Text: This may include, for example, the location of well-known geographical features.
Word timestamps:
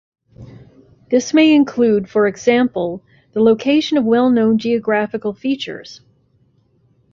This 1.11 1.31
may 1.31 1.53
include, 1.53 2.09
for 2.09 2.25
example, 2.25 3.03
the 3.33 3.39
location 3.39 3.99
of 3.99 4.03
well-known 4.03 4.57
geographical 4.57 5.31
features. 5.35 6.01